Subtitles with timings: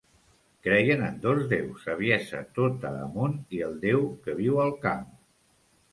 [0.67, 5.07] Creien en dos déus, Saviesa tota Amunt i el Déu que Viu al Camp.